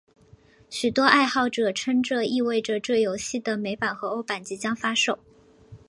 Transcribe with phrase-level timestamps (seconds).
[0.67, 5.19] 许多爱好者称这意味这游戏的美版和欧版即将发售。